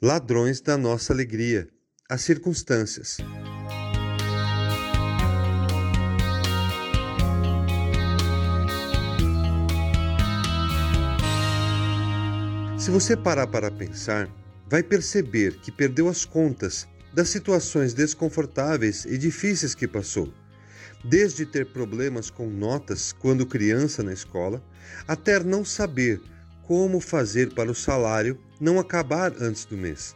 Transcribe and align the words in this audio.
ladrões 0.00 0.60
da 0.60 0.76
nossa 0.76 1.12
alegria, 1.12 1.68
as 2.08 2.20
circunstâncias. 2.20 3.16
Se 12.78 12.92
você 12.92 13.16
parar 13.16 13.48
para 13.48 13.72
pensar, 13.72 14.30
vai 14.68 14.84
perceber 14.84 15.58
que 15.58 15.72
perdeu 15.72 16.08
as 16.08 16.24
contas 16.24 16.86
das 17.12 17.28
situações 17.28 17.92
desconfortáveis 17.92 19.04
e 19.04 19.18
difíceis 19.18 19.74
que 19.74 19.88
passou. 19.88 20.32
Desde 21.04 21.44
ter 21.44 21.72
problemas 21.72 22.30
com 22.30 22.48
notas 22.48 23.12
quando 23.12 23.44
criança 23.44 24.04
na 24.04 24.12
escola, 24.12 24.62
até 25.08 25.42
não 25.42 25.64
saber 25.64 26.22
como 26.68 27.00
fazer 27.00 27.54
para 27.54 27.70
o 27.70 27.74
salário 27.74 28.38
não 28.60 28.78
acabar 28.78 29.32
antes 29.40 29.64
do 29.64 29.74
mês. 29.74 30.14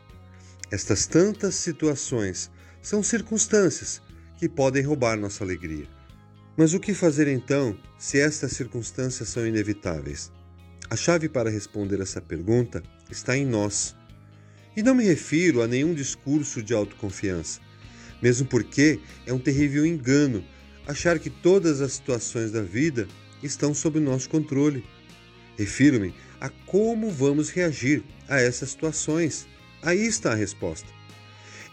Estas 0.70 1.06
tantas 1.06 1.54
situações 1.54 2.50
são 2.82 3.02
circunstâncias 3.02 4.02
que 4.36 4.50
podem 4.50 4.82
roubar 4.82 5.16
nossa 5.16 5.42
alegria. 5.42 5.86
Mas 6.54 6.74
o 6.74 6.80
que 6.80 6.92
fazer 6.92 7.26
então 7.26 7.74
se 7.98 8.20
estas 8.20 8.52
circunstâncias 8.52 9.30
são 9.30 9.46
inevitáveis? 9.46 10.30
A 10.90 10.94
chave 10.94 11.26
para 11.26 11.48
responder 11.48 12.02
essa 12.02 12.20
pergunta 12.20 12.82
está 13.10 13.34
em 13.34 13.46
nós. 13.46 13.96
E 14.76 14.82
não 14.82 14.94
me 14.94 15.04
refiro 15.04 15.62
a 15.62 15.66
nenhum 15.66 15.94
discurso 15.94 16.62
de 16.62 16.74
autoconfiança, 16.74 17.62
mesmo 18.20 18.46
porque 18.46 19.00
é 19.24 19.32
um 19.32 19.38
terrível 19.38 19.86
engano 19.86 20.44
achar 20.86 21.18
que 21.18 21.30
todas 21.30 21.80
as 21.80 21.94
situações 21.94 22.50
da 22.50 22.60
vida 22.60 23.08
estão 23.42 23.72
sob 23.72 23.98
nosso 23.98 24.28
controle. 24.28 24.84
Refiro-me 25.56 26.14
a 26.42 26.50
como 26.66 27.08
vamos 27.08 27.50
reagir 27.50 28.02
a 28.28 28.40
essas 28.40 28.70
situações 28.70 29.46
Aí 29.80 30.06
está 30.06 30.30
a 30.30 30.36
resposta. 30.36 30.86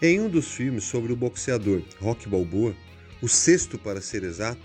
Em 0.02 0.18
um 0.20 0.28
dos 0.28 0.52
filmes 0.52 0.82
sobre 0.82 1.12
o 1.12 1.16
boxeador 1.16 1.80
Rock 2.00 2.28
Balboa, 2.28 2.74
o 3.22 3.28
sexto 3.28 3.78
para 3.78 4.00
ser 4.00 4.24
exato, 4.24 4.60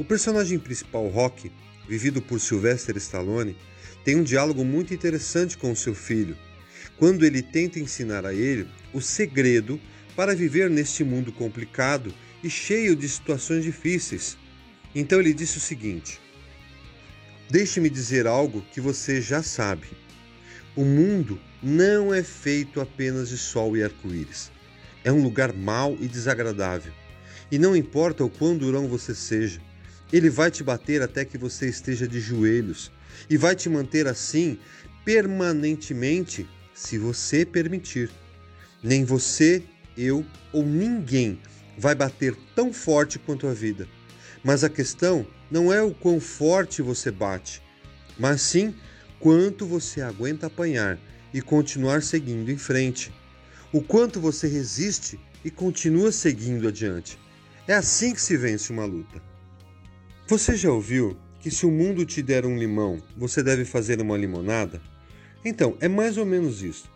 o 0.00 0.04
personagem 0.04 0.58
principal 0.58 1.06
Rock, 1.08 1.52
vivido 1.88 2.20
por 2.20 2.40
Sylvester 2.40 2.96
Stallone, 2.96 3.56
tem 4.04 4.16
um 4.16 4.24
diálogo 4.24 4.64
muito 4.64 4.92
interessante 4.92 5.56
com 5.56 5.74
seu 5.76 5.94
filho, 5.94 6.36
quando 6.96 7.24
ele 7.24 7.40
tenta 7.40 7.78
ensinar 7.78 8.26
a 8.26 8.34
ele 8.34 8.66
o 8.92 9.00
segredo 9.00 9.80
para 10.16 10.34
viver 10.34 10.68
neste 10.68 11.04
mundo 11.04 11.30
complicado 11.30 12.12
e 12.42 12.50
cheio 12.50 12.96
de 12.96 13.08
situações 13.08 13.62
difíceis. 13.62 14.36
Então 14.92 15.20
ele 15.20 15.32
disse 15.32 15.58
o 15.58 15.60
seguinte: 15.60 16.20
Deixe-me 17.52 17.90
dizer 17.90 18.26
algo 18.26 18.64
que 18.72 18.80
você 18.80 19.20
já 19.20 19.42
sabe. 19.42 19.86
O 20.74 20.86
mundo 20.86 21.38
não 21.62 22.14
é 22.14 22.22
feito 22.22 22.80
apenas 22.80 23.28
de 23.28 23.36
sol 23.36 23.76
e 23.76 23.82
arco-íris. 23.82 24.50
É 25.04 25.12
um 25.12 25.22
lugar 25.22 25.52
mau 25.52 25.94
e 26.00 26.08
desagradável. 26.08 26.94
E 27.50 27.58
não 27.58 27.76
importa 27.76 28.24
o 28.24 28.30
quão 28.30 28.56
durão 28.56 28.88
você 28.88 29.14
seja, 29.14 29.60
ele 30.10 30.30
vai 30.30 30.50
te 30.50 30.64
bater 30.64 31.02
até 31.02 31.26
que 31.26 31.36
você 31.36 31.68
esteja 31.68 32.08
de 32.08 32.20
joelhos 32.20 32.90
e 33.28 33.36
vai 33.36 33.54
te 33.54 33.68
manter 33.68 34.06
assim 34.06 34.58
permanentemente 35.04 36.48
se 36.72 36.96
você 36.96 37.44
permitir. 37.44 38.10
Nem 38.82 39.04
você, 39.04 39.62
eu 39.94 40.24
ou 40.54 40.64
ninguém 40.64 41.38
vai 41.76 41.94
bater 41.94 42.34
tão 42.56 42.72
forte 42.72 43.18
quanto 43.18 43.46
a 43.46 43.52
vida. 43.52 43.86
Mas 44.44 44.64
a 44.64 44.68
questão 44.68 45.26
não 45.50 45.72
é 45.72 45.82
o 45.82 45.94
quão 45.94 46.20
forte 46.20 46.82
você 46.82 47.10
bate, 47.10 47.62
mas 48.18 48.42
sim 48.42 48.74
quanto 49.20 49.66
você 49.66 50.00
aguenta 50.00 50.46
apanhar 50.46 50.98
e 51.32 51.40
continuar 51.40 52.02
seguindo 52.02 52.50
em 52.50 52.58
frente. 52.58 53.12
O 53.72 53.80
quanto 53.80 54.20
você 54.20 54.48
resiste 54.48 55.18
e 55.44 55.50
continua 55.50 56.10
seguindo 56.10 56.68
adiante. 56.68 57.18
É 57.66 57.74
assim 57.74 58.12
que 58.12 58.20
se 58.20 58.36
vence 58.36 58.72
uma 58.72 58.84
luta. 58.84 59.22
Você 60.26 60.56
já 60.56 60.70
ouviu 60.70 61.16
que 61.40 61.50
se 61.50 61.64
o 61.66 61.70
mundo 61.70 62.04
te 62.04 62.22
der 62.22 62.44
um 62.44 62.56
limão, 62.56 63.02
você 63.16 63.42
deve 63.42 63.64
fazer 63.64 64.00
uma 64.00 64.16
limonada? 64.16 64.80
Então, 65.44 65.76
é 65.80 65.88
mais 65.88 66.16
ou 66.16 66.26
menos 66.26 66.62
isso. 66.62 66.90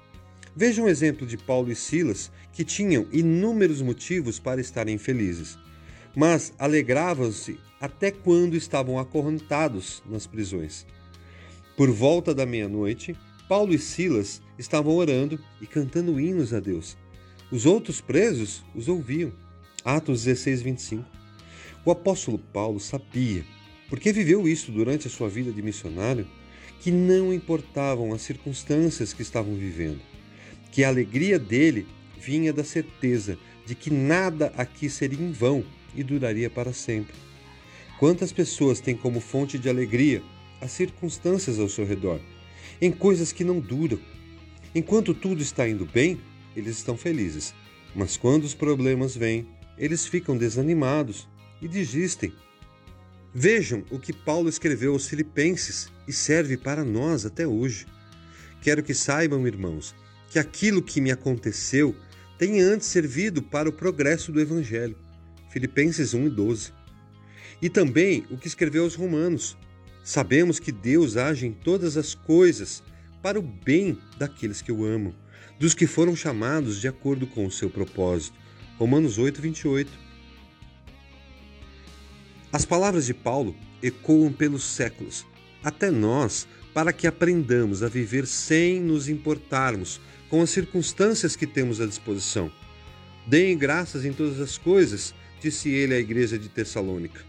Veja 0.55 0.83
um 0.83 0.89
exemplo 0.89 1.27
de 1.27 1.37
Paulo 1.37 1.71
e 1.71 1.77
Silas, 1.77 2.31
que 2.53 2.65
tinham 2.65 3.07
inúmeros 3.13 3.83
motivos 3.83 4.39
para 4.39 4.61
estarem 4.61 4.97
felizes, 4.99 5.59
mas 6.17 6.55
alegravam-se 6.59 7.59
até 7.79 8.11
quando 8.11 8.57
estavam 8.57 8.99
acorrentados 8.99 10.03
nas 10.09 10.27
prisões. 10.27 10.87
Por 11.77 11.91
volta 11.91 12.35
da 12.35 12.47
meia-noite, 12.47 13.15
Paulo 13.47 13.75
e 13.75 13.79
Silas 13.79 14.41
estavam 14.59 14.95
orando 14.95 15.39
e 15.61 15.67
cantando 15.67 16.19
hinos 16.19 16.55
a 16.55 16.59
Deus. 16.59 16.97
Os 17.53 17.67
outros 17.67 18.01
presos 18.01 18.65
os 18.75 18.89
ouviam. 18.89 19.31
Atos 19.85 20.25
16, 20.25 20.63
25. 20.63 21.05
O 21.85 21.91
apóstolo 21.91 22.39
Paulo 22.39 22.81
sabia, 22.81 23.45
porque 23.91 24.11
viveu 24.11 24.49
isso 24.49 24.73
durante 24.73 25.07
a 25.07 25.11
sua 25.11 25.29
vida 25.29 25.53
de 25.53 25.61
missionário, 25.61 26.27
que 26.81 26.91
não 26.91 27.33
importavam 27.33 28.15
as 28.15 28.23
circunstâncias 28.23 29.13
que 29.13 29.21
estavam 29.21 29.55
vivendo, 29.55 30.01
que 30.73 30.83
a 30.83 30.89
alegria 30.89 31.39
dele 31.39 31.87
vinha 32.19 32.55
da 32.55 32.65
certeza 32.65 33.39
de 33.67 33.75
que 33.75 33.91
nada 33.91 34.53
aqui 34.57 34.89
seria 34.89 35.23
em 35.23 35.31
vão 35.31 35.63
e 35.97 36.03
duraria 36.03 36.51
para 36.51 36.73
sempre. 36.73 37.15
Quantas 37.99 38.33
pessoas 38.33 38.79
têm 38.79 38.97
como 38.97 39.21
fonte 39.21 39.59
de 39.59 39.69
alegria 39.69 40.23
as 40.61 40.73
circunstâncias 40.73 41.59
ao 41.59 41.69
seu 41.69 41.85
redor, 41.85 42.21
em 42.81 42.91
coisas 42.91 43.33
que 43.33 43.45
não 43.45 43.61
duram. 43.61 43.99
Enquanto 44.75 45.15
tudo 45.15 45.43
está 45.43 45.69
indo 45.69 45.87
bem, 45.87 46.21
eles 46.55 46.77
estão 46.77 46.97
felizes, 46.97 47.55
mas 47.95 48.17
quando 48.17 48.45
os 48.45 48.55
problemas 48.55 49.17
vêm, 49.17 49.47
eles 49.79 50.07
ficam 50.07 50.37
desanimados 50.37 51.29
e 51.61 51.69
desistem. 51.69 52.33
Vejam 53.35 53.85
o 53.91 53.99
que 53.99 54.13
Paulo 54.13 54.49
escreveu 54.49 54.93
aos 54.93 55.07
Filipenses 55.07 55.93
e 56.09 56.13
serve 56.13 56.57
para 56.57 56.85
nós 56.85 57.27
até 57.27 57.47
hoje. 57.47 57.87
Quero 58.63 58.83
que 58.83 58.95
saibam, 58.95 59.47
irmãos, 59.47 59.95
que 60.31 60.39
aquilo 60.39 60.83
que 60.83 61.01
me 61.01 61.11
aconteceu 61.11 61.95
tem 62.39 62.61
antes 62.61 62.87
servido 62.87 63.43
para 63.43 63.69
o 63.69 63.73
progresso 63.73 64.33
do 64.33 64.41
Evangelho. 64.41 64.97
Filipenses 65.57 66.13
1 66.13 66.27
e 66.27 66.29
12. 66.29 66.73
E 67.63 67.71
também 67.71 68.27
o 68.31 68.37
que 68.37 68.47
escreveu 68.47 68.85
aos 68.85 68.95
Romanos. 68.95 69.57
Sabemos 70.05 70.61
que 70.61 70.71
Deus 70.71 71.17
age 71.17 71.47
em 71.47 71.53
todas 71.55 71.97
as 71.97 72.15
coisas 72.15 72.83
para 73.23 73.39
o 73.39 73.43
bem 73.43 73.99
daqueles 74.19 74.61
que 74.61 74.71
o 74.71 74.85
amam, 74.85 75.15
dos 75.59 75.73
que 75.73 75.87
foram 75.87 76.15
chamados 76.15 76.79
de 76.79 76.87
acordo 76.87 77.27
com 77.27 77.47
o 77.47 77.51
seu 77.51 77.71
propósito. 77.71 78.37
Romanos 78.77 79.17
8, 79.17 79.41
28. 79.41 79.91
As 82.53 82.67
palavras 82.67 83.07
de 83.07 83.15
Paulo 83.15 83.57
ecoam 83.83 84.31
pelos 84.31 84.63
séculos, 84.63 85.25
até 85.65 85.91
nós, 85.91 86.47
para 86.75 86.93
que 86.93 87.07
aprendamos 87.07 87.83
a 87.83 87.89
viver 87.89 88.27
sem 88.27 88.79
nos 88.79 89.09
importarmos 89.09 90.03
com 90.29 90.43
as 90.43 90.51
circunstâncias 90.51 91.35
que 91.35 91.47
temos 91.47 91.81
à 91.81 91.87
disposição. 91.87 92.53
Deem 93.27 93.57
graças 93.57 94.05
em 94.05 94.13
todas 94.13 94.39
as 94.39 94.59
coisas, 94.59 95.15
disse 95.41 95.69
ele 95.69 95.95
à 95.95 95.99
igreja 95.99 96.39
de 96.39 96.49
Tessalônica. 96.49 97.21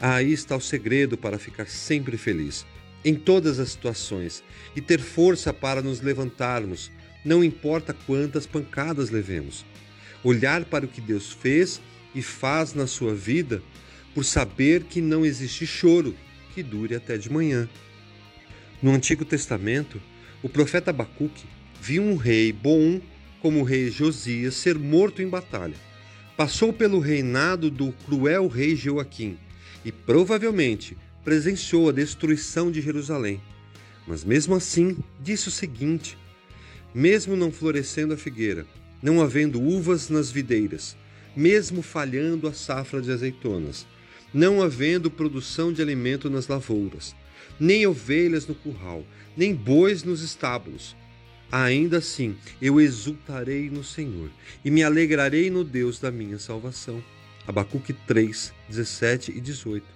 Aí 0.00 0.32
está 0.32 0.56
o 0.56 0.60
segredo 0.60 1.16
para 1.16 1.38
ficar 1.38 1.66
sempre 1.66 2.16
feliz, 2.16 2.66
em 3.04 3.14
todas 3.14 3.58
as 3.58 3.70
situações, 3.70 4.42
e 4.74 4.80
ter 4.80 5.00
força 5.00 5.52
para 5.52 5.82
nos 5.82 6.00
levantarmos, 6.00 6.90
não 7.24 7.42
importa 7.42 7.94
quantas 8.06 8.46
pancadas 8.46 9.10
levemos. 9.10 9.64
Olhar 10.22 10.64
para 10.64 10.84
o 10.84 10.88
que 10.88 11.00
Deus 11.00 11.32
fez 11.32 11.80
e 12.14 12.22
faz 12.22 12.74
na 12.74 12.86
sua 12.86 13.14
vida, 13.14 13.62
por 14.14 14.24
saber 14.24 14.84
que 14.84 15.00
não 15.00 15.24
existe 15.24 15.66
choro 15.66 16.14
que 16.54 16.62
dure 16.62 16.94
até 16.94 17.18
de 17.18 17.30
manhã. 17.30 17.68
No 18.80 18.92
Antigo 18.92 19.24
Testamento, 19.24 20.00
o 20.42 20.48
profeta 20.48 20.90
Abacuque 20.90 21.44
viu 21.80 22.02
um 22.02 22.16
rei 22.16 22.52
bom 22.52 23.00
como 23.40 23.60
o 23.60 23.64
rei 23.64 23.90
Josias 23.90 24.54
ser 24.54 24.78
morto 24.78 25.20
em 25.20 25.28
batalha. 25.28 25.74
Passou 26.36 26.72
pelo 26.72 26.98
reinado 26.98 27.70
do 27.70 27.92
cruel 27.92 28.48
rei 28.48 28.74
Joaquim 28.74 29.38
e 29.84 29.92
provavelmente 29.92 30.96
presenciou 31.24 31.88
a 31.88 31.92
destruição 31.92 32.72
de 32.72 32.80
Jerusalém. 32.80 33.40
Mas 34.04 34.24
mesmo 34.24 34.56
assim, 34.56 34.96
disse 35.20 35.46
o 35.46 35.52
seguinte: 35.52 36.18
mesmo 36.92 37.36
não 37.36 37.52
florescendo 37.52 38.14
a 38.14 38.16
figueira, 38.16 38.66
não 39.00 39.22
havendo 39.22 39.62
uvas 39.62 40.08
nas 40.08 40.28
videiras, 40.28 40.96
mesmo 41.36 41.82
falhando 41.82 42.48
a 42.48 42.52
safra 42.52 43.00
de 43.00 43.12
azeitonas, 43.12 43.86
não 44.32 44.60
havendo 44.60 45.12
produção 45.12 45.72
de 45.72 45.80
alimento 45.80 46.28
nas 46.28 46.48
lavouras, 46.48 47.14
nem 47.60 47.86
ovelhas 47.86 48.44
no 48.44 48.56
curral, 48.56 49.04
nem 49.36 49.54
bois 49.54 50.02
nos 50.02 50.20
estábulos, 50.20 50.96
ainda 51.50 51.98
assim 51.98 52.36
eu 52.60 52.80
exultarei 52.80 53.70
no 53.70 53.84
Senhor 53.84 54.30
e 54.64 54.70
me 54.70 54.82
alegrarei 54.82 55.50
no 55.50 55.64
Deus 55.64 55.98
da 55.98 56.10
minha 56.10 56.38
salvação. 56.38 57.02
Abacuque 57.46 57.92
3, 57.92 58.52
17 58.68 59.32
e 59.32 59.40
18. 59.40 59.86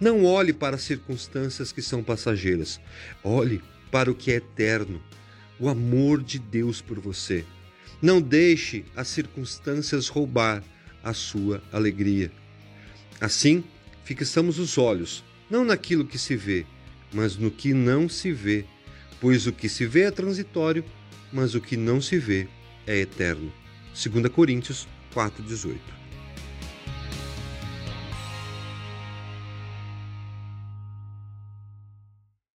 Não 0.00 0.24
olhe 0.24 0.52
para 0.52 0.76
as 0.76 0.82
circunstâncias 0.82 1.72
que 1.72 1.82
são 1.82 2.02
passageiras, 2.02 2.80
olhe 3.24 3.62
para 3.90 4.10
o 4.10 4.14
que 4.14 4.30
é 4.30 4.36
eterno. 4.36 5.02
o 5.58 5.70
amor 5.70 6.22
de 6.22 6.38
Deus 6.38 6.82
por 6.82 7.00
você. 7.00 7.42
Não 8.02 8.20
deixe 8.20 8.84
as 8.94 9.08
circunstâncias 9.08 10.08
roubar 10.08 10.62
a 11.02 11.14
sua 11.14 11.62
alegria. 11.72 12.30
Assim, 13.18 13.64
fixamos 14.04 14.58
os 14.58 14.76
olhos 14.76 15.24
não 15.48 15.64
naquilo 15.64 16.04
que 16.04 16.18
se 16.18 16.36
vê, 16.36 16.66
mas 17.12 17.36
no 17.36 17.50
que 17.50 17.72
não 17.72 18.08
se 18.08 18.32
vê, 18.32 18.66
pois 19.20 19.46
o 19.46 19.52
que 19.52 19.68
se 19.68 19.86
vê 19.86 20.02
é 20.02 20.10
transitório, 20.10 20.84
mas 21.32 21.54
o 21.54 21.60
que 21.60 21.76
não 21.76 22.00
se 22.00 22.18
vê 22.18 22.48
é 22.86 22.96
eterno. 22.96 23.52
2 23.94 24.28
Coríntios 24.28 24.86
4:18. 25.14 25.78